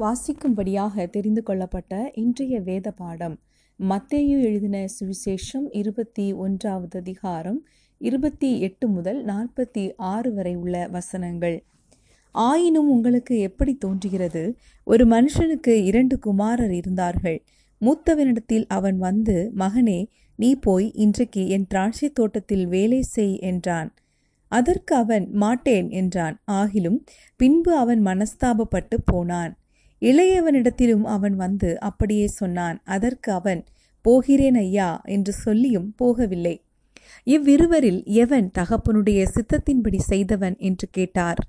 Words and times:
வாசிக்கும்படியாக 0.00 1.10
தெரிந்து 1.10 1.42
கொள்ளப்பட்ட 1.42 2.10
இன்றைய 2.14 2.60
வேத 2.60 2.90
பாடம். 2.90 3.40
மத்தேயு 3.80 4.42
எழுதின 4.42 4.86
சுவிசேஷம் 4.86 5.66
இருபத்தி 5.70 6.32
ஒன்றாவது 6.32 6.98
அதிகாரம் 6.98 7.66
இருபத்தி 7.98 8.60
எட்டு 8.60 8.88
முதல் 8.88 9.24
நாற்பத்தி 9.24 9.92
ஆறு 9.96 10.34
வரை 10.34 10.54
உள்ள 10.54 10.88
வசனங்கள். 10.88 11.64
ஆயினும் 12.30 12.90
உங்களுக்கு 12.90 13.38
எப்படி 13.38 13.74
தோன்றுகிறது? 13.74 14.56
ஒரு 14.84 15.04
மனுஷனுக்கு 15.06 15.68
இரண்டு 15.68 16.18
குமாரர் 16.18 16.72
இருந்தார்கள். 16.72 17.44
மூத்தவனிடத்தில் 17.80 18.66
அவன் 18.68 18.98
வந்து 18.98 19.52
மகனே 19.56 20.06
நீ 20.36 20.54
போய் 20.54 20.92
இன்றைக்கு 20.94 21.48
என் 21.48 21.66
திராட்சை 21.66 22.10
தோட்டத்தில் 22.10 22.66
வேலை 22.66 23.02
செய் 23.02 23.38
என்றான். 23.40 23.94
அதற்கு 24.48 24.96
அவன் 24.96 25.28
மாட்டேன் 25.32 25.90
என்றான். 25.90 26.42
ஆகிலும் 26.50 26.98
பின்பு 27.36 27.76
அவன் 27.76 28.02
மனஸ்தாபப்பட்டு 28.02 28.96
போனான். 29.04 29.56
இளையவனிடத்திலும் 30.04 31.04
அவன் 31.06 31.36
வந்து 31.36 31.70
அப்படியே 31.80 32.26
சொன்னான் 32.26 32.78
அதற்கு 32.84 33.32
அவன் 33.32 33.62
போகிறேன் 34.04 34.54
ஐயா 34.56 34.88
என்று 35.06 35.32
சொல்லியும் 35.32 35.88
போகவில்லை. 36.02 36.54
இவ்விருவரில் 37.26 38.00
எவன் 38.04 38.50
தகப்பனுடைய 38.58 39.20
சித்தத்தின்படி 39.34 40.00
செய்தவன் 40.02 40.56
என்று 40.58 40.86
கேட்டார். 40.90 41.40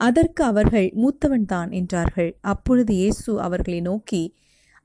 அதற்கு 0.00 0.44
அவர்கள் 0.44 0.88
மூத்தவன்தான் 0.96 1.70
என்றார்கள். 1.70 2.30
அப்பொழுது 2.40 2.92
இயேசு 2.94 3.40
அவர்களை 3.40 3.80
நோக்கி 3.80 4.22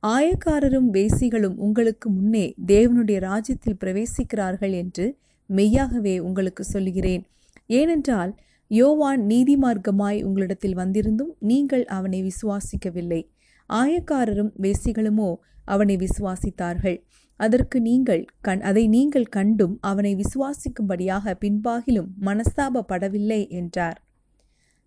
ஆயக்காரரும் 0.04 0.90
வேசிகளும் 0.92 1.56
உங்களுக்கு 1.58 2.08
முன்னே 2.10 2.46
தேவனுடைய 2.68 3.20
ராஜ்யத்தில் 3.20 3.80
பிரவேசிக்கிறார்கள் 3.80 4.74
என்று 4.74 5.06
மெய்யாகவே 5.50 6.16
உங்களுக்கு 6.20 6.64
சொல்கிறேன் 6.64 7.24
ஏனென்றால் 7.70 8.32
யோவான் 8.72 9.22
நீதிமார்க்கமாய் 9.26 10.20
உங்களிடத்தில் 10.24 10.76
வந்திருந்தும் 10.76 11.34
நீங்கள் 11.40 11.86
அவனை 11.86 12.20
விசுவாசிக்கவில்லை. 12.22 13.22
ஆயக்காரரும் 13.70 14.52
வேசிகளுமோ 14.62 15.30
அவனை 15.66 15.96
விசுவாசித்தார்கள். 15.98 16.98
அதற்கு 17.40 17.78
நீங்கள் 17.82 18.24
கண் 18.42 18.62
அதை 18.62 18.84
நீங்கள் 18.88 19.28
கண்டும் 19.28 19.78
அவனை 19.82 20.12
விசுவாசிக்கும்படியாக 20.16 21.36
பின்பாகிலும் 21.40 22.10
மனஸ்தாபப்படவில்லை 22.22 23.42
என்றார். 23.50 23.98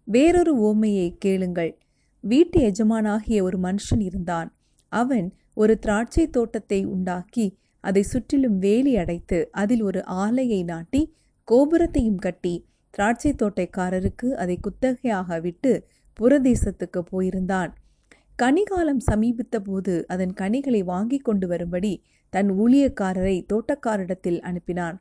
வேறொரு 0.09 0.53
ஓமையை 0.61 1.09
கேளுங்கள். 1.19 1.72
வீட்டு 2.25 2.59
எஜமானாகிய 2.70 3.42
ஒரு 3.42 3.59
மனுஷன் 3.59 4.00
இருந்தான். 4.00 4.48
அவன் 4.92 5.28
ஒரு 5.55 5.75
திராட்சை 5.78 6.25
தோட்டத்தை 6.31 6.81
உண்டாக்கி 6.84 7.47
அதை 7.84 8.03
சுற்றிலும் 8.03 8.59
வேலி 8.59 8.92
அடைத்து 8.97 9.39
அதில் 9.53 9.83
ஒரு 9.83 10.00
ஆலையை 10.05 10.65
நாட்டி 10.65 11.00
கோபுரத்தையும் 11.48 12.19
கட்டி 12.19 12.55
திராட்சை 12.91 13.33
தோட்டைக்காரருக்கு 13.33 14.29
அதை 14.33 14.59
குத்தகையாக 14.61 15.41
விட்டு 15.41 15.73
புறதேசத்துக்கு 16.21 17.01
போயிருந்தான். 17.13 17.71
கனிகாலம் 18.43 18.99
சமீபித்த 18.99 19.61
போது 19.61 20.05
அதன் 20.09 20.33
கனிகளை 20.33 20.83
வாங்கி 20.85 21.19
கொண்டு 21.19 21.47
வரும்படி 21.47 22.05
தன் 22.31 22.51
ஊழியக்காரரை 22.51 23.37
தோட்டக்காரிடத்தில் 23.53 24.41
அனுப்பினான். 24.41 24.97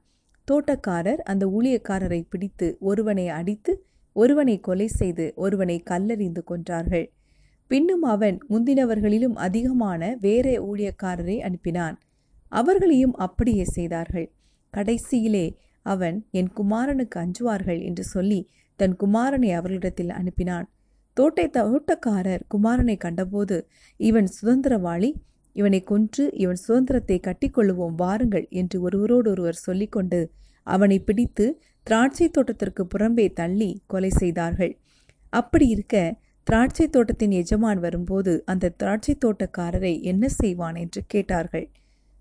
தோட்டக்காரர் 0.48 1.22
அந்த 1.24 1.48
ஊழியக்காரரை 1.48 2.22
பிடித்து 2.30 2.78
ஒருவனை 2.80 3.28
அடித்து 3.28 3.74
ஒருவனை 4.14 4.60
கொலை 4.60 4.88
செய்து 4.88 5.34
ஒருவனை 5.36 5.84
கல்லறிந்து 5.90 6.42
கொன்றார்கள். 6.48 7.08
பின்னும் 7.68 8.04
அவன் 8.04 8.38
முந்தினவர்களிலும் 8.50 9.36
அதிகமான 9.36 10.18
வேற 10.22 10.50
ஊழியக்காரரை 10.62 11.38
அனுப்பினான். 11.48 11.98
அவர்களையும் 12.52 13.16
அப்படியே 13.16 13.64
செய்தார்கள். 13.64 14.32
கடைசியிலே 14.74 15.46
அவன் 15.82 16.28
என் 16.32 16.52
குமாரனுக்கு 16.56 17.20
அஞ்சுவார்கள் 17.20 17.82
என்று 17.82 18.04
சொல்லி 18.04 18.50
தன் 18.76 18.96
குமாரனை 18.96 19.50
அவர்களிடத்தில் 19.54 20.10
அனுப்பினான். 20.10 20.64
தோட்டை 21.14 21.50
தோட்டக்காரர் 21.50 22.44
குமாரனை 22.50 22.98
கண்டபோது 22.98 23.68
இவன் 23.98 24.30
சுதந்திரவாளி 24.42 25.14
இவனை 25.56 25.84
கொன்று 25.84 26.32
இவன் 26.34 26.56
சுதந்திரத்தை 26.56 27.20
கட்டிக்கொள்ளுவோம் 27.20 27.96
வாருங்கள் 27.96 28.48
என்று 28.50 28.82
ஒருவரோடொருவர் 28.82 29.54
சொல்லிக்கொண்டு 29.54 30.32
அவனை 30.64 31.00
பிடித்து 31.00 31.62
திராட்சை 31.84 32.30
தோட்டத்திற்கு 32.30 32.88
புறம்பே 32.88 33.34
தள்ளி 33.34 33.84
கொலை 33.88 34.10
செய்தார்கள். 34.10 34.78
அப்படி 35.30 35.68
இருக்க 35.68 36.20
திராட்சை 36.44 36.90
தோட்டத்தின் 36.90 37.32
எஜமான் 37.32 37.80
வரும்போது 37.80 38.44
அந்த 38.46 38.70
திராட்சை 38.70 39.18
தோட்டக்காரரை 39.26 40.02
என்ன 40.02 40.28
செய்வான் 40.28 40.76
என்று 40.76 41.04
கேட்டார்கள். 41.08 41.72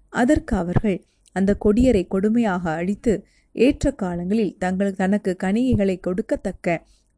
அதற்கு 0.09 0.57
அவர்கள் 0.57 1.05
அந்த 1.33 1.57
கொடியரை 1.65 2.07
கொடுமையாக 2.09 2.63
அழித்து 2.63 3.25
ஏற்ற 3.59 3.91
காலங்களில் 3.93 4.57
தங்கள் 4.59 4.93
தனக்கு 4.93 5.37
கனிகைகளை 5.45 5.97
கொடுக்கத்தக்க 6.01 6.67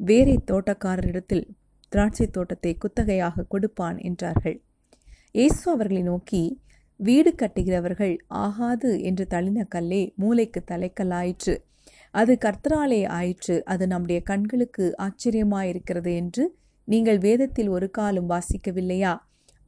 வேறே 0.01 0.37
தோட்டக்காரரிடத்தில் 0.51 1.45
திராட்சை 1.93 2.27
தோட்டத்தை 2.27 2.73
குத்தகையாக 2.75 3.45
கொடுப்பான் 3.49 3.99
என்றார்கள். 3.99 4.57
இயேசு 5.33 5.65
அவர்களை 5.73 6.03
நோக்கி 6.03 6.43
வீடு 7.01 7.31
கட்டுகிறவர்கள் 7.35 8.15
ஆகாது 8.45 8.91
என்று 9.03 9.25
தள்ளின 9.31 9.65
கல்லே 9.75 10.03
மூளைக்கு 10.15 10.61
தலைக்கல்லாயிற்று. 10.71 11.55
அது 12.15 12.33
கர்த்தராலே 12.45 13.01
ஆயிற்று. 13.19 13.57
அது 13.65 13.85
நம்முடைய 13.87 14.21
கண்களுக்கு 14.23 14.87
ஆச்சரியமாயிருக்கிறது 14.99 16.13
என்று 16.15 16.45
நீங்கள் 16.89 17.19
வேதத்தில் 17.19 17.69
ஒரு 17.69 17.89
காலம் 17.91 18.31
வாசிக்கவில்லையா? 18.31 19.13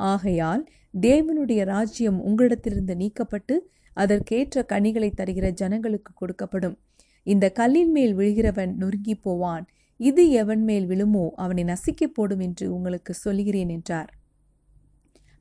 ஆகையால் 0.01 0.63
தேவனுடைய 1.01 1.61
ராஜ்யம் 1.65 2.19
உங்களிடத்திலிருந்து 2.29 2.95
நீக்கப்பட்டு 2.95 3.55
அதற்கேற்ற 3.95 4.63
கனிகளை 4.63 5.13
தருகிற 5.17 5.51
ஜனங்களுக்கு 5.51 6.13
கொடுக்கப்படும். 6.21 6.77
இந்த 7.23 7.51
கல்லின் 7.51 7.91
மேல் 7.91 8.17
விழுகிறவன் 8.17 8.73
நொறுங்கி 8.75 9.15
போவான். 9.15 9.67
இது 9.97 10.31
எவன் 10.31 10.63
மேல் 10.65 10.87
விழுமோ 10.87 11.31
அவனை 11.35 11.65
நசுக்கி 11.65 12.07
போடும் 12.07 12.41
என்று 12.41 12.75
உங்களுக்கு 12.75 13.15
சொல்கிறேன் 13.15 13.69
என்றார். 13.69 14.11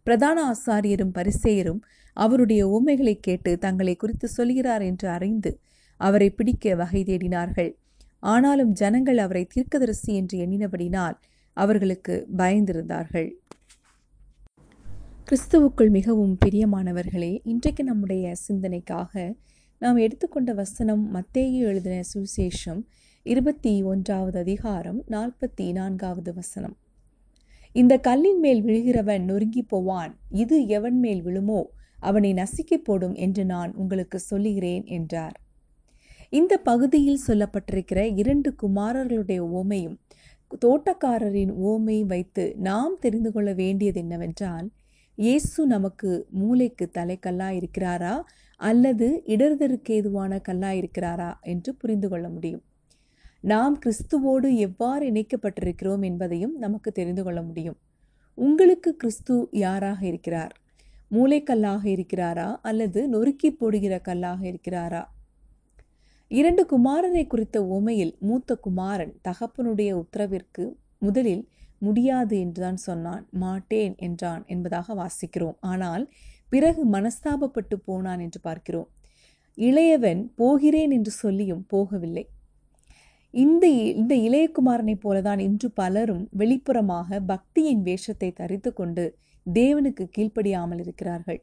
பிரதான 0.03 0.37
ஆசாரியரும் 0.53 1.15
பரிசேயரும் 1.15 1.81
அவருடைய 2.13 2.67
உண்மைகளை 2.67 3.19
கேட்டு 3.19 3.57
தங்களை 3.57 3.95
குறித்து 3.95 4.27
சொல்கிறார் 4.27 4.81
என்று 4.81 5.07
அறிந்து 5.09 5.59
அவரை 5.97 6.29
பிடிக்க 6.29 6.75
வகை 6.75 7.03
தேடினார்கள். 7.03 7.71
ஆனாலும் 8.19 8.71
ஜனங்கள் 8.71 9.17
அவரை 9.17 9.43
தீர்க்கதரிசி 9.45 10.15
என்று 10.15 10.37
எண்ணினபடினால் 10.37 11.17
அவர்களுக்கு 11.53 12.27
பயந்திருந்தார்கள். 12.37 13.29
கிறிஸ்துவுக்குள் 15.27 15.89
மிகவும் 15.89 16.37
பிரியமானவர்களே 16.45 17.39
இன்றைக்கு 17.43 17.83
நம்முடைய 17.83 18.33
சிந்தனைக்காக 18.47 19.33
நாம் 19.77 19.95
எடுத்துக்கொண்ட 19.95 20.53
வசனம் 20.53 21.03
மத்தேயு 21.13 21.59
எழுதின 21.59 22.01
சுவிசேஷம் 22.13 22.81
இருபத்தி 23.23 23.83
ஒன்றாவது 23.83 24.39
அதிகாரம் 24.39 25.03
நாற்பத்தி 25.09 25.71
நான்காவது 25.71 26.33
வசனம். 26.33 26.77
இந்த 27.75 27.97
கல்லின் 27.97 28.39
மேல் 28.39 28.63
விழுகிறவன் 28.63 29.23
நொறுங்கி 29.23 29.63
போவான் 29.63 30.19
இது 30.29 30.67
எவன் 30.67 30.99
மேல் 30.99 31.23
விழுமோ 31.23 31.61
அவனை 31.99 32.33
நசுக்கி 32.33 32.77
போடும் 32.77 33.13
என்று 33.13 33.45
நான் 33.45 33.73
உங்களுக்கு 33.75 34.19
சொல்லுகிறேன் 34.19 34.83
என்றார். 34.85 35.37
இந்த 36.29 36.57
பகுதியில் 36.57 37.25
சொல்லப்பட்டிருக்கிற 37.27 38.17
இரண்டு 38.17 38.55
குமாரர்களுடைய 38.63 39.41
ஓமையும் 39.53 39.97
தோட்டக்காரரின் 40.65 41.55
ஓமை 41.63 42.05
வைத்து 42.05 42.55
நாம் 42.57 42.97
தெரிந்து 42.99 43.31
கொள்ள 43.31 43.53
வேண்டியது 43.53 43.99
என்னவென்றால் 43.99 44.69
இயேசு 45.15 45.65
நமக்கு 45.65 46.27
மூளைக்கு 46.29 46.89
தலைக்கல்லாக 46.93 47.61
இருக்கிறாரா? 47.61 48.21
அல்லது 48.57 49.21
இடர்தருக்கு 49.25 49.89
ஏதுவான 49.89 50.39
கல்லா 50.39 50.69
இருக்கிறாரா? 50.69 51.39
என்று 51.41 51.75
புரிந்து 51.75 52.09
கொள்ள 52.09 52.29
முடியும். 52.29 52.61
நாம் 53.41 53.79
கிறிஸ்துவோடு 53.85 54.55
எவ்வாறு 54.55 55.09
இணைக்கப்பட்டிருக்கிறோம் 55.09 56.03
என்பதையும் 56.03 56.57
நமக்கு 56.57 56.91
தெரிந்து 56.91 57.23
கொள்ள 57.23 57.41
முடியும். 57.41 57.77
உங்களுக்கு 58.35 58.95
கிறிஸ்து 58.95 59.47
யாராக 59.51 60.05
இருக்கிறார்? 60.05 60.55
மூளைக்கல்லாக 61.11 61.85
இருக்கிறாரா? 61.85 62.55
அல்லது 62.61 63.07
நொறுக்கி 63.07 63.51
போடுகிற 63.51 63.99
கல்லாக 63.99 64.47
இருக்கிறாரா? 64.47 65.03
இரண்டு 66.27 66.65
குமாரனை 66.65 67.27
குறித்த 67.27 67.63
உமையில் 67.63 68.17
மூத்த 68.19 68.55
குமாரன் 68.55 69.15
தகப்பனுடைய 69.23 70.03
உத்தரவிற்கு 70.03 70.73
முதலில் 70.99 71.49
முடியாது 71.81 72.35
என்றுதான் 72.45 72.79
சொன்னான். 72.87 73.23
மாட்டேன் 73.43 73.95
என்றான் 74.07 74.43
என்பதாக 74.47 74.95
வாசிக்கிறோம். 75.01 75.57
ஆனால் 75.71 76.03
பிறகு 76.49 76.81
மனஸ்தாபப்பட்டு 76.95 77.75
போனான் 77.87 78.21
என்று 78.25 78.39
பார்க்கிறோம். 78.41 78.89
இளையவன் 79.57 80.21
போகிறேன் 80.35 80.93
என்று 80.97 81.11
சொல்லியும் 81.23 81.63
போகவில்லை. 81.73 82.25
இந்த 83.33 83.65
இந்த 83.99 84.13
இளையகுமாரனைப் 84.27 85.03
போலதான் 85.03 85.41
இன்று 85.47 85.67
பலரும் 85.71 86.23
வெளிப்புறமாக 86.39 87.19
பக்தியின் 87.29 87.83
வேஷத்தை 87.83 88.29
தரித்து 88.39 88.71
கொண்டு 88.73 89.05
தேவனுக்கு 89.45 90.03
கீழ்ப்படியாமல் 90.15 90.81
இருக்கிறார்கள். 90.85 91.39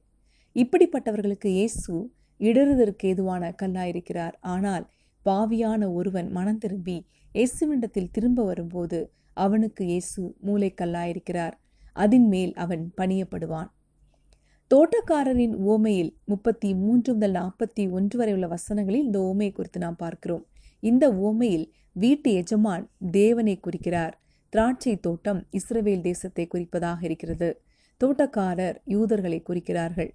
இப்படிப்பட்டவர்களுக்கு 0.56 1.48
இயேசு 1.58 1.92
இடறுதற்கு 2.40 3.06
ஏதுவான 3.12 3.44
கல்லாயிருக்கிறார். 3.62 4.34
ஆனால் 4.54 4.84
பாவியான 5.26 5.82
ஒருவன் 5.92 6.28
மனம் 6.36 6.60
திரும்பி 6.64 6.98
இயேசுவிண்டத்தில் 7.32 8.12
திரும்ப 8.16 8.44
வரும்போது 8.44 8.98
அவனுக்கு 9.44 9.82
இயேசு 9.86 10.20
மூளைக்கல்லாயிருக்கிறார். 10.46 11.56
அதன் 11.96 12.28
மேல் 12.28 12.52
அவன் 12.64 12.84
பணியப்படுவான். 12.96 13.70
தோட்டக்காரரின் 14.70 15.54
ஓமையில் 15.70 16.12
முப்பத்தி 16.24 16.70
மூன்று 16.74 17.12
முதல் 17.12 17.36
நாற்பத்தி 17.38 17.84
ஒன்று 17.90 18.16
வரை 18.18 18.32
உள்ள 18.32 18.46
வசனங்களில் 18.46 19.04
இந்த 19.08 19.20
ஓமையை 19.30 19.52
குறித்து 19.52 19.78
நாம் 19.80 19.96
பார்க்கிறோம். 19.96 20.44
இந்த 20.82 21.04
ஓமையில் 21.26 21.66
வீட்டு 21.92 22.30
எஜமான் 22.32 22.84
தேவனை 23.10 23.54
குறிக்கிறார். 23.60 24.14
திராட்சை 24.52 24.94
தோட்டம் 24.96 25.40
இஸ்ரவேல் 25.58 26.00
தேசத்தை 26.00 26.44
குறிப்பதாக 26.54 27.00
இருக்கிறது. 27.00 27.48
தோட்டக்காரர் 28.00 28.76
யூதர்களை 28.84 29.38
குறிக்கிறார்கள். 29.48 30.10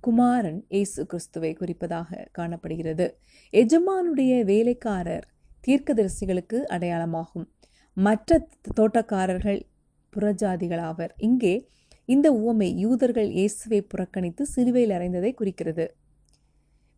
குமாரன் 0.00 0.60
இயேசு 0.68 1.00
கிறிஸ்துவை 1.06 1.52
குறிப்பதாக 1.60 2.26
காணப்படுகிறது. 2.32 3.06
எஜமானுடைய 3.52 4.34
வேலைக்காரர் 4.44 5.26
தீர்க்கதரிசிகளுக்கு 5.66 6.58
அடையாளமாகும். 6.74 7.46
மற்ற 7.96 8.38
தோட்டக்காரர்கள் 8.78 9.60
புறஜாதிகளாவர். 10.12 11.12
இங்கே 11.18 11.54
இந்த 12.08 12.26
உவமை 12.32 12.68
யூதர்கள் 12.78 13.30
இயேசுவை 13.30 13.80
புறக்கணித்து 13.82 14.42
சிலுவையில் 14.46 14.94
அறைந்ததை 14.96 15.30
குறிக்கிறது. 15.34 15.86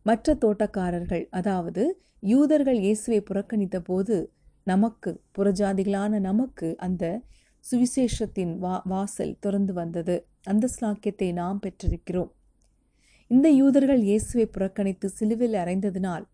மற்ற 0.05 0.35
தோட்டக்காரர்கள் 0.43 1.23
அதாவது 1.29 1.83
யூதர்கள் 2.23 2.79
இயேசுவை 2.79 3.19
புறக்கணித்த 3.21 3.77
போது 3.79 4.15
நமக்கு 4.63 5.11
புறஜாதிகளான 5.37 6.19
நமக்கு 6.19 6.67
அந்த 6.77 7.05
சுவிசேஷத்தின் 7.65 8.53
வா 8.57 8.75
வாசல் 8.85 9.33
திறந்து 9.39 9.73
வந்தது. 9.73 10.15
அந்த 10.45 10.65
ஸ்லாக்கியத்தை 10.75 11.29
நாம் 11.33 11.59
பெற்றிருக்கிறோம். 11.59 12.31
இந்த 13.31 13.47
யூதர்கள் 13.61 14.01
இயேசுவை 14.01 14.45
புறக்கணித்து 14.47 15.07
சிலுவில் 15.19 15.57
அறைந்ததினால் 15.63 16.25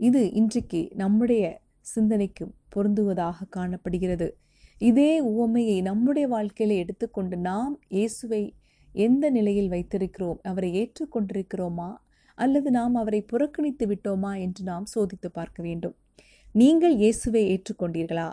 இது 0.00 0.22
இன்றைக்கு 0.32 0.80
நம்முடைய 0.94 1.42
சிந்தனைக்கும் 1.94 2.52
பொருந்துவதாக 2.74 3.48
காணப்படுகிறது. 3.50 4.28
இதே 4.80 5.12
உவமையை 5.20 5.82
நம்முடைய 5.82 6.28
வாழ்க்கையில் 6.28 6.76
எடுத்துக்கொண்டு 6.76 7.36
நாம் 7.36 7.74
இயேசுவை 7.88 8.42
எந்த 8.94 9.30
நிலையில் 9.30 9.68
வைத்திருக்கிறோம்? 9.68 10.38
அவரை 10.42 10.70
ஏற்றுக்கொண்டிருக்கிறோமா? 10.80 11.90
அல்லது 12.38 12.70
நாம் 12.70 12.94
அவரை 12.94 13.20
புறக்கணித்து 13.32 13.84
விட்டோமா 13.86 14.32
என்று 14.40 14.62
நாம் 14.64 14.86
சோதித்து 14.94 15.28
பார்க்க 15.32 15.62
வேண்டும். 15.62 15.94
நீங்கள் 16.54 16.96
இயேசுவை 16.96 17.42
ஏற்றுக்கொண்டீர்களா? 17.54 18.28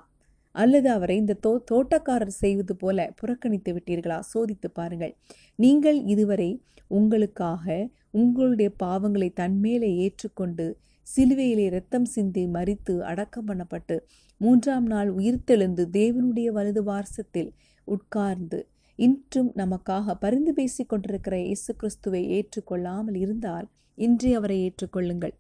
அல்லது 0.56 0.88
அவரை 0.90 1.16
இந்த 1.18 1.38
தோ 1.48 1.52
தோட்டக்காரர் 1.72 2.40
செய்வது 2.44 2.76
போல 2.76 3.14
புறக்கணித்து 3.16 3.72
விட்டீர்களா? 3.74 4.20
சோதித்து 4.34 4.70
பாருங்கள். 4.74 5.14
நீங்கள் 5.56 6.00
இதுவரை 6.04 6.50
உங்களுக்காக 6.88 7.66
உங்களுடைய 8.12 8.70
பாவங்களை 8.84 9.30
தன்மேலே 9.40 9.90
ஏற்றுக்கொண்டு 9.96 10.66
சிலுவையிலே 11.08 11.64
இரத்தம் 11.70 12.06
சிந்தி 12.06 12.44
மறித்து 12.48 12.94
அடக்கம் 13.12 13.48
பண்ணப்பட்டு 13.48 13.96
மூன்றாம் 14.42 14.86
நாள் 14.86 15.10
உயிர்த்தெழுந்து 15.10 15.84
தேவனுடைய 15.98 16.50
வலது 16.58 16.82
வாரசத்தில் 16.84 17.52
உட்கார்ந்து 17.88 18.60
இன்றும் 19.00 19.52
நமக்காக 19.56 20.14
பரிந்து 20.14 20.52
பேசிக் 20.54 20.90
கொண்டிருக்கிற 20.90 21.36
இயேசு 21.46 21.72
கிறிஸ்துவை 21.76 22.22
ஏற்றுக்கொள்ளாமல் 22.38 23.16
இருந்தால் 23.16 23.68
இன்றே 23.98 24.32
அவரை 24.34 24.58
ஏற்றுக்கொள்ளுங்கள். 24.68 25.34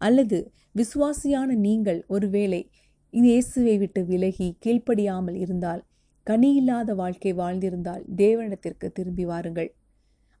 அல்லது 0.00 0.38
விசுவாசியான 0.74 1.54
நீங்கள் 1.66 2.00
ஒருவேளை 2.06 2.60
இயேசுவை 3.14 3.74
விட்டு 3.78 4.00
விலகி 4.04 4.48
கீழ்ப்படியாமல் 4.64 5.38
இருந்தால் 5.44 5.82
கனியில்லாத 6.26 6.94
வாழ்க்கை 6.94 7.32
வாழ்ந்திருந்தால் 7.32 8.02
தேவனிடத்திற்கு 8.16 8.88
திரும்பி 8.92 9.24
வாருங்கள். 9.24 9.70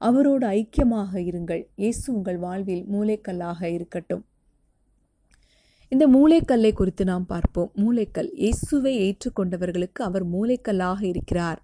அவரோடு 0.00 0.46
ஐக்கியமாக 0.46 1.12
இருங்கள். 1.28 1.62
இயேசு 1.76 2.06
உங்கள் 2.14 2.38
வாழ்வில் 2.38 2.84
மூளைக்கல்லாக 2.92 3.62
இருக்கட்டும். 3.76 4.24
இந்த 5.92 6.04
மூளைக்கல்லை 6.08 6.72
குறித்து 6.72 7.04
நாம் 7.04 7.26
பார்ப்போம். 7.26 7.70
மூளைக்கல் 7.74 8.30
இயேசுவை 8.34 8.92
ஏற்றுக்கொண்டவர்களுக்கு 9.06 10.00
அவர் 10.08 10.26
மூளைக்கல்லாக 10.34 11.00
இருக்கிறார். 11.02 11.60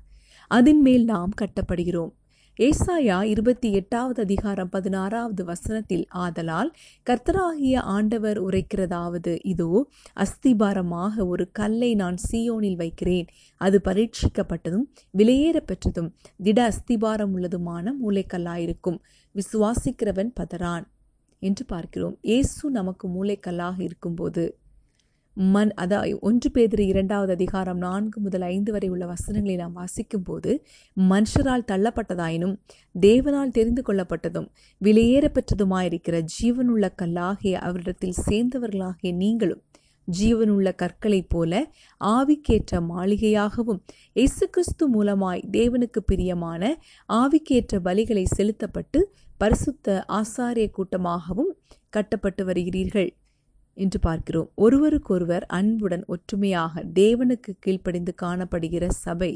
அதன் 0.50 0.80
மேல் 0.80 1.04
நாம் 1.04 1.32
கட்டப்படுகிறோம். 1.40 2.12
ஏசாயா 2.58 3.22
இருபத்தி 3.22 3.72
எட்டாவது 3.72 4.22
அதிகாரம் 4.22 4.68
பதினாறாவது 4.68 5.44
வசனத்தில் 5.44 6.06
ஆதலால் 6.08 6.70
கர்த்தராகிய 7.10 7.76
ஆண்டவர் 7.76 8.42
உரைக்கிறதாவது 8.44 9.38
இதோ 9.42 9.88
அஸ்திபாரமாக 10.16 11.26
ஒரு 11.26 11.50
கல்லை 11.50 11.94
நான் 11.94 12.16
சீயோனில் 12.32 12.76
வைக்கிறேன். 12.76 13.26
அது 13.56 13.80
பரீட்சிக்கப்பட்டதும் 13.84 14.86
விலையேற 15.18 15.56
பெற்றதும் 15.56 16.14
திட 16.42 16.68
அஸ்திபாரம் 16.68 17.34
உள்ளதுமான 17.36 17.92
மூளைக்கல்லாயிருக்கும். 18.06 18.98
விசுவாசிக்கிறவன் 19.34 20.32
பதறான். 20.40 20.84
என்று 21.38 21.64
பார்க்கிறோம். 21.64 22.18
இயேசு 22.20 22.70
நமக்கு 22.70 23.08
மூளைக்கல்லாக 23.08 23.80
இருக்கும்போது 23.80 24.58
மண் 25.36 25.70
அதா 25.76 26.18
ஒன்று 26.20 26.50
பேதிரி 26.50 26.84
இரண்டாவது 26.86 27.32
அதிகாரம் 27.32 27.78
நான்கு 27.78 28.20
முதல் 28.20 28.40
ஐந்து 28.40 28.72
வரை 28.72 28.88
உள்ள 28.88 29.06
வசனங்களை 29.06 29.56
நாம் 29.56 29.72
வாசிக்கும் 29.72 30.22
போது 30.22 30.64
மனுஷரால் 30.96 31.64
தள்ளப்பட்டதாயினும் 31.66 32.54
தேவனால் 33.00 33.50
தெரிந்து 33.50 33.82
கொள்ளப்பட்டதும் 33.82 34.46
விலையேறப்பெற்றதுமாயிருக்கிற 34.80 36.22
ஜீவனுள்ள 36.36 36.88
கல்லாகிய 37.02 37.52
அவரிடத்தில் 37.52 38.16
சேர்ந்தவர்களாகிய 38.30 39.12
நீங்களும் 39.12 39.62
ஜீவனுள்ள 40.20 40.72
கற்களைப் 40.76 41.28
போல 41.28 41.70
ஆவிக்கேற்ற 42.00 42.80
மாளிகையாகவும் 42.88 43.82
இயேசு 44.14 44.50
கிறிஸ்து 44.50 44.88
மூலமாய் 44.94 45.44
தேவனுக்கு 45.52 46.02
பிரியமான 46.06 46.78
ஆவிக்கேற்ற 47.08 47.82
பலிகளை 47.84 48.24
செலுத்தப்பட்டு 48.36 49.12
பரிசுத்த 49.38 50.04
ஆசாரிய 50.12 50.70
கூட்டமாகவும் 50.70 51.52
கட்டப்பட்டு 51.90 52.44
வருகிறீர்கள். 52.44 53.10
என்று 53.76 53.98
பார்க்கிறோம். 54.00 54.48
ஒருவருக்கொருவர் 54.64 55.46
அன்புடன் 55.58 56.04
ஒற்றுமையாக 56.06 56.82
தேவனுக்கு 57.00 57.52
கீழ்ப்படிந்து 57.64 58.14
காணப்படுகிற 58.22 58.86
சபை 59.04 59.32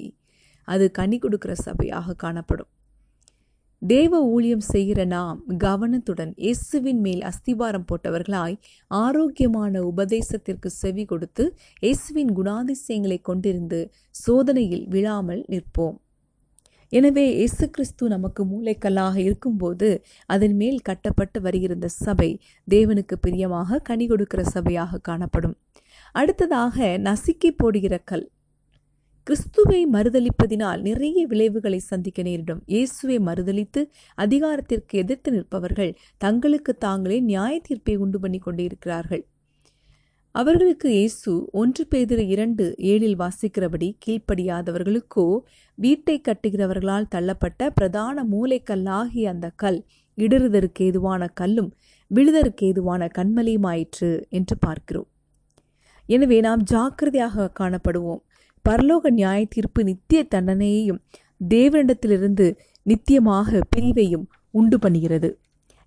அது 0.69 0.85
கனி 0.91 1.17
கொடுக்கிற 1.19 1.53
சபையாக 1.67 2.15
காணப்படும். 2.15 2.71
தேவ 3.83 4.13
ஊழியம் 4.33 4.65
செய்கிற 4.73 5.01
நாம் 5.05 5.39
கவனத்துடன் 5.59 6.33
இயேசுவின் 6.37 7.01
மேல் 7.01 7.23
அஸ்திபாரம் 7.23 7.87
போட்டவர்களாய் 7.91 8.57
ஆரோக்கியமான 8.91 9.83
உபதேசத்திற்கு 9.83 10.71
செவி 10.81 11.05
கொடுத்து 11.05 11.45
இயேசுவின் 11.83 12.33
குணாதிசயங்களை 12.39 13.19
கொண்டிருந்து 13.29 13.81
சோதனையில் 14.25 14.85
விழாமல் 14.89 15.43
நிற்போம். 15.49 15.97
எனவே 16.93 17.25
இயேசு 17.35 17.65
கிறிஸ்து 17.71 18.05
நமக்கு 18.09 18.43
மூளைக்கல்லாக 18.45 19.17
இருக்கும்போது 19.17 19.89
அதன் 20.27 20.57
மேல் 20.57 20.79
கட்டப்பட்டு 20.81 21.41
வருகிற 21.41 21.89
சபை 21.89 22.31
தேவனுக்கு 22.69 23.17
பிரியமாக 23.21 23.79
கனி 23.79 24.07
கொடுக்கிற 24.07 24.43
சபையாக 24.55 25.01
காணப்படும். 25.03 25.57
அடுத்ததாக 26.15 26.77
நசுக்கி 26.99 27.51
போடுகிற 27.57 27.95
கல். 27.99 28.27
கிறிஸ்துவை 29.27 29.81
மறுதளிப்பதினால் 29.93 30.81
நிறைய 30.81 31.27
விளைவுகளை 31.27 31.79
சந்திக்க 31.79 32.23
நேரிடும். 32.23 32.63
இயேசுவை 32.67 33.19
மறுதளித்து 33.19 33.83
அதிகாரத்திற்கு 34.19 34.99
எதிர்த்து 34.99 35.31
நிற்பவர்கள் 35.33 35.93
தங்களுக்கு 36.19 36.75
தாங்களே 36.87 37.21
நியாய 37.21 37.61
தீர்ப்பை 37.61 37.97
உண்டு 37.97 38.21
பண்ணி 38.21 38.39
கொண்டிருக்கிறார்கள். 38.39 39.23
அவர்களுக்கு 40.35 40.89
இயேசு 40.91 41.31
ஒன்று 41.51 41.83
பேதிர 41.91 42.21
இரண்டு 42.25 42.65
ஏழில் 42.91 43.17
வாசிக்கிறபடி 43.23 43.89
கீழ்ப்படியாதவர்களுக்கோ 44.05 45.25
வீட்டை 45.79 46.17
கட்டுகிறவர்களால் 46.21 47.09
தள்ளப்பட்ட 47.15 47.71
பிரதான 47.71 48.25
மூளைக்கல்லாகிய 48.25 49.33
அந்த 49.33 49.49
கல் 49.57 49.81
இடறுதற்கு 50.19 50.85
ஏதுவான 50.89 51.29
கல்லும் 51.41 51.71
விழுதற்கு 52.11 52.67
ஏதுவான 52.67 53.09
கண்மலையுமாயிற்று 53.19 54.11
என்று 54.29 54.55
பார்க்கிறோம். 54.59 55.09
எனவே 56.09 56.39
நாம் 56.41 56.63
ஜாக்கிரதையாக 56.63 57.51
காணப்படுவோம். 57.61 58.23
பரலோக 58.65 59.11
நியாய 59.11 59.41
தீர்ப்பு 59.49 59.83
நித்திய 59.85 60.23
தண்டனையையும் 60.35 61.03
தேவனிடத்திலிருந்து 61.51 62.47
நித்தியமாக 62.87 63.61
பிரிவையும் 63.71 64.27
உண்டு 64.51 64.79
பண்ணுகிறது. 64.79 65.31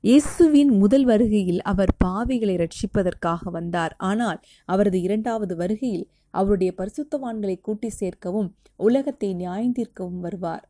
இயேசுவின் 0.03 0.71
முதல் 0.79 1.05
வருகையில் 1.05 1.59
அவர் 1.61 1.91
பாவிகளை 2.05 2.55
ரட்சிப்பதற்காக 2.61 3.51
வந்தார். 3.51 3.93
ஆனால் 3.97 4.39
அவரது 4.65 5.01
இரண்டாவது 5.01 5.53
வருகையில் 5.55 6.03
அவருடைய 6.31 6.71
பரிசுத்தவான்களை 6.77 7.55
கூட்டி 7.61 7.89
சேர்க்கவும் 7.89 8.49
உலகத்தை 8.79 9.29
நியாயந்தீர்க்கவும் 9.33 10.19
வருவார். 10.19 10.65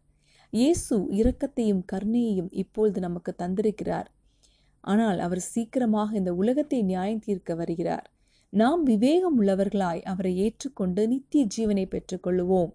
இயேசு 0.54 0.96
இரக்கத்தையும் 1.20 1.82
கருணையையும் 1.92 2.52
இப்பொழுது 2.52 3.00
நமக்கு 3.00 3.34
தந்திருக்கிறார். 3.38 4.08
ஆனால் 4.84 5.20
அவர் 5.20 5.44
சீக்கிரமாக 5.52 6.16
இந்த 6.16 6.34
உலகத்தை 6.34 6.82
நியாயம் 6.84 7.26
தீர்க்க 7.28 7.56
வருகிறார். 7.56 8.06
நாம் 8.54 8.84
விவேகம் 8.84 9.40
உள்ளவர்களாய் 9.40 10.06
அவரை 10.14 10.36
ஏற்றுக்கொண்டு 10.38 11.08
நித்திய 11.08 11.46
ஜீவனை 11.58 11.88
பெற்றுக்கொள்ளுவோம். 11.88 12.72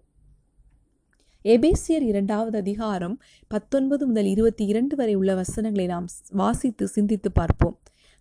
எபேசியர் 1.45 2.03
இரண்டாவது 2.03 2.57
அதிகாரம் 2.57 3.13
பத்தொன்பது 3.47 4.07
முதல் 4.07 4.25
இருபத்தி 4.25 4.65
இரண்டு 4.65 4.95
வரை 4.95 5.13
உள்ள 5.15 5.35
வசனங்களை 5.35 5.85
நாம் 5.85 6.07
வாசித்து 6.31 6.87
சிந்தித்து 6.87 7.31
பார்ப்போம். 7.31 7.75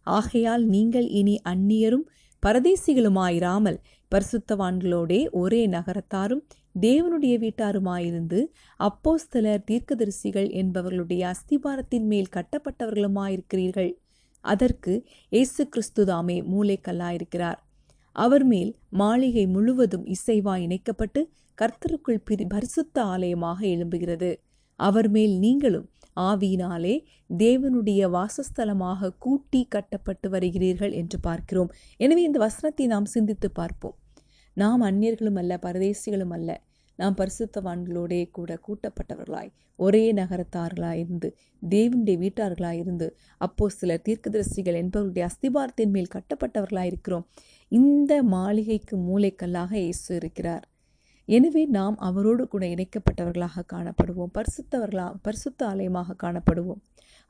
ஆகையால் 0.06 0.64
நீங்கள் 0.64 1.08
இனி 1.10 1.34
அந்நியரும் 1.48 2.04
பரதேசிகளுமாயிராமல் 2.42 3.78
பரிசுத்தவான்களோடே 4.12 5.30
ஒரே 5.30 5.66
நகரத்தாரும் 5.66 6.42
தேவனுடைய 6.80 7.34
வீட்டாருமாயிருந்து 7.38 8.42
அப்போஸ்தலர் 8.80 9.64
தீர்க்கதரிசிகள் 9.70 10.48
என்பவர்களுடைய 10.62 11.25
அஸ்திபாரத்தின் 11.32 12.06
மேல் 12.06 12.30
கட்டப்பட்டவர்களுமாயிருக்கிறீர்கள். 12.37 13.92
அதற்கு 14.44 14.94
இயேசு 15.28 15.68
கிறிஸ்துதாமே 15.72 16.38
மூளைக்கல்லாயிருக்கிறார் 16.52 17.58
அவர் 18.12 18.44
மேல் 18.44 18.72
மாளிகை 18.90 19.46
முழுவதும் 19.46 20.06
இசைவாய் 20.06 20.62
இணைக்கப்பட்டு 20.62 21.20
கர்த்தருக்குள் 21.58 22.24
பிரி 22.24 22.44
பரிசுத்த 22.46 23.04
ஆலயமாக 23.04 23.66
எழும்புகிறது. 23.66 24.30
அவர் 24.76 25.08
மேல் 25.08 25.38
நீங்களும் 25.38 25.88
ஆவியினாலே 26.16 26.94
தேவனுடைய 27.30 28.02
வாசஸ்தலமாக 28.16 29.10
கூட்டி 29.18 29.60
கட்டப்பட்டு 29.64 30.28
வருகிறீர்கள் 30.30 30.92
என்று 30.92 31.18
பார்க்கிறோம். 31.20 31.70
எனவே 31.96 32.22
இந்த 32.22 32.38
வசனத்தை 32.38 32.86
நாம் 32.86 33.04
சிந்தித்து 33.04 33.50
பார்ப்போம். 33.50 33.96
நாம் 34.52 34.80
அந்நியர்களும் 34.80 35.36
அல்ல 35.36 35.58
பரதேசிகளும் 35.66 36.34
அல்ல. 36.38 36.50
நாம் 36.96 37.16
பரிசுத்தவான்களோடே 37.16 38.30
கூட 38.30 38.50
கூட்டப்பட்டவர்களாய் 38.66 39.52
ஒரே 39.78 40.12
நகரத்தார்களாய் 40.12 41.00
இருந்து 41.02 41.28
தேவனுடைய 41.62 42.16
வீட்டார்களாய் 42.24 42.78
இருந்து 42.78 43.06
அப்போ 43.38 43.68
சிலர் 43.68 44.02
தீர்க்கதரிசிகள் 44.08 44.78
என்பவருடைய 44.82 45.26
அஸ்திபாரத்தின் 45.30 45.92
மேல் 45.96 46.12
கட்டப்பட்டவர்களாய் 46.14 46.90
இருக்கிறோம். 46.92 47.26
இந்த 47.68 48.22
மாளிகைக்கு 48.22 48.96
மூளைக்கல்லாக 48.96 49.72
இயேசு 49.84 50.10
இருக்கிறார். 50.16 50.67
எனவே 51.28 51.62
நாம் 51.66 51.97
அவரோடு 51.99 52.49
கூட 52.49 52.66
இணைக்கப்பட்டவர்களாக 52.66 53.64
காணப்படுவோம். 53.73 54.30
பரிசுத்தவர்களா 54.35 55.06
பரிசுத்த 55.23 55.66
ஆலயமாக 55.66 56.16
காணப்படுவோம். 56.23 56.80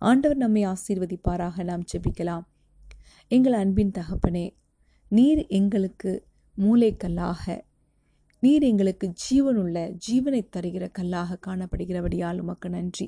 ஆண்டவர் 0.02 0.37
நம்மை 0.37 0.62
ஆசீர்வதிப்பாராக. 0.67 1.64
நாம் 1.64 1.85
ஜெபிக்கலாம். 1.93 2.45
எங்கள் 3.31 3.52
அன்பின் 3.52 3.95
தகப்பனே 3.99 4.47
நீர் 5.09 5.47
எங்களுக்கு 5.47 6.12
மூளைக்கல்லாக 6.57 7.45
நீர் 8.43 8.62
எங்களுக்கு 8.62 9.07
ஜீவனுள்ள 9.23 9.78
ஜீவனை 10.07 10.40
தருகிற 10.57 10.85
கல்லாக 10.93 11.38
காணப்படுகிறபடியால் 11.47 12.40
உமக்கு 12.40 12.69
நன்றி. 12.71 13.07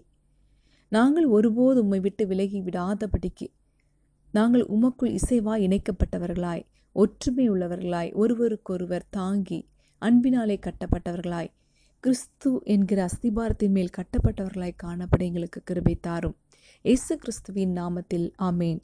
நாங்கள் 0.92 1.26
ஒருபோது 1.26 1.80
உம்மை 1.80 2.00
விட்டு 2.00 2.26
விலகி 2.26 2.60
விடாதபடிக்கு 2.60 3.46
நாங்கள் 4.34 4.64
உமக்குள் 4.66 5.12
இசைவாய் 5.12 5.64
இணைக்கப்பட்டவர்களாய் 5.66 6.64
ஒற்றுமை 6.96 7.44
உள்ளவர்களாய் 7.50 8.10
ஒருவருக்கொருவர் 8.14 9.06
தாங்கி 9.10 9.60
அன்பினாலே 10.00 10.58
கட்டப்பட்டவர்களாய். 10.62 11.50
கிறிஸ்து 12.00 12.60
என்கிற 12.64 13.06
அஸ்திபாரத்தின் 13.06 13.68
மேல் 13.68 13.90
கட்டப்பட்டவர்களாய் 13.96 14.76
காணப்பட 14.82 15.22
எங்களுக்கு 15.22 15.62
கிருபை 15.64 15.98
தாரும். 16.00 16.36
இயேசு 16.82 17.16
கிறிஸ்துவின் 17.16 17.74
நாமத்தில் 17.74 18.32
ஆமேன். 18.38 18.80